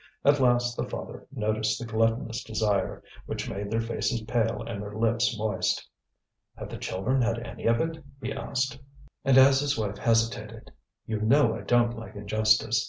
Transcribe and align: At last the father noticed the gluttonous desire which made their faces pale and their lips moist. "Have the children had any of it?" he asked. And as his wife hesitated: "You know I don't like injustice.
At 0.25 0.39
last 0.39 0.75
the 0.75 0.89
father 0.89 1.27
noticed 1.31 1.77
the 1.77 1.85
gluttonous 1.85 2.43
desire 2.43 3.03
which 3.27 3.47
made 3.47 3.69
their 3.69 3.79
faces 3.81 4.19
pale 4.21 4.63
and 4.65 4.81
their 4.81 4.95
lips 4.95 5.37
moist. 5.37 5.87
"Have 6.55 6.69
the 6.69 6.79
children 6.79 7.21
had 7.21 7.45
any 7.45 7.67
of 7.67 7.79
it?" 7.79 8.03
he 8.19 8.33
asked. 8.33 8.79
And 9.23 9.37
as 9.37 9.59
his 9.59 9.77
wife 9.77 9.99
hesitated: 9.99 10.71
"You 11.05 11.21
know 11.21 11.53
I 11.55 11.61
don't 11.61 11.95
like 11.95 12.15
injustice. 12.15 12.79